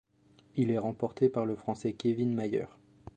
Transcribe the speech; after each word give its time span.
Il 0.55 0.71
est 0.71 0.79
remporté 0.79 1.29
par 1.29 1.45
le 1.45 1.55
Français 1.55 1.93
Kévin 1.93 2.33
Mayer. 2.33 2.65